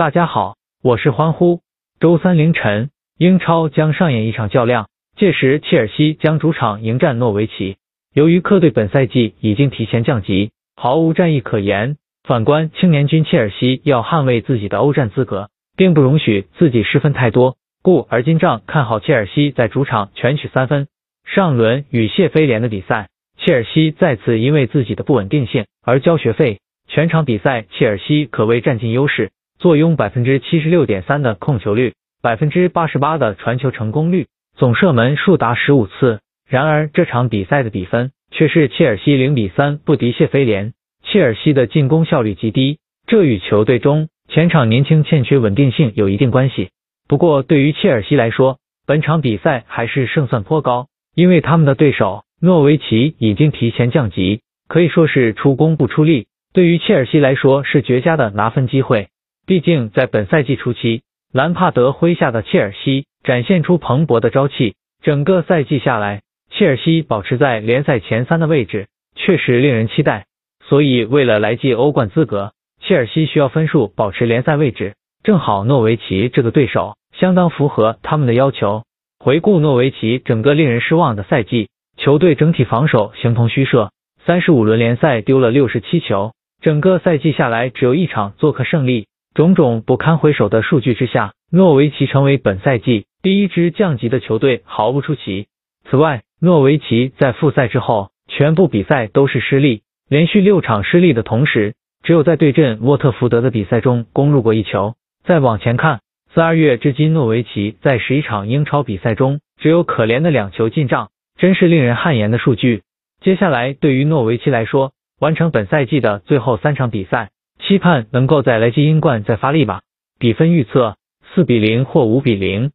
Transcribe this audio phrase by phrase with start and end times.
[0.00, 1.60] 大家好，我是欢呼。
[2.00, 7.76] 周三凌晨，英超将上演一场较量，届时切尔西将主场迎战诺维奇。
[8.14, 11.98] 由于客队本赛季已经提前降级，毫无战意可言。
[12.26, 20.86] 反观青年军切尔西，要捍卫自己的欧战资格，并不容许自己失分太多，故而今仗看好切尔西在主场全取三分。
[21.26, 26.60] 上轮与谢菲联的比赛，切尔西再次因为自己的不稳定性而交学费。
[26.88, 29.30] 全场比赛，切尔西可谓占尽优势，
[29.60, 31.92] 坐拥百分之七十六点三的控球率，
[32.22, 36.20] 百分之八十八的传球成功率，总射门数达十五次。
[36.48, 40.72] 然而这场比赛的比分却是切尔西零比三不敌谢菲联。
[41.04, 46.70] 切尔西的进攻效率极低，这与球队中前场年轻欠缺稳定性有一定关系。
[47.06, 48.56] 不过对于切尔西来说，
[48.86, 56.28] 本场比赛还是胜算颇高，因为他们的对手诺维奇已经提前降级，可以说是出工不出力。
[56.54, 59.08] 对于切尔西来说是绝佳的拿分机会，
[59.50, 70.26] 毕竟在本赛季初期，兰帕德麾下的切尔西展现出蓬勃的朝气，整个赛季下来，切尔西保持在联赛前三的位置，确实令人期待。
[70.68, 78.84] 所以为了来季欧冠资格，切尔西需要分数保持联赛位置，正好诺维奇这个对手相当符合他们的要求。
[79.18, 83.90] 回顾诺维奇整个令人失望的赛季，球队整体防守形同虚设，
[84.24, 86.34] 三十五轮联赛丢了六十七球。
[86.62, 89.08] 整个赛季下来，只有一场做客胜利。
[89.34, 95.46] 种种不堪回首的数据之下，诺维奇成为本赛季第一支降级的球队毫不出奇。
[95.88, 104.94] 此外，诺维奇在复赛之后，全部比赛都是失利，连续六场失利的同时，只有在对阵沃特福德的比赛中攻入过一球。
[105.24, 106.00] 再往前看，
[106.34, 112.82] 自二月至今，诺维奇在十一场英超比赛中只有可怜的两球进账，真是令人汗颜的数据。
[113.20, 117.30] 接下来，对于诺维奇来说，完成本赛季的最后三场比赛，
[117.70, 119.82] 期盼能够在来季英冠再发力吧。
[120.18, 120.96] 比分预测：
[121.32, 122.72] 四比零或五比零。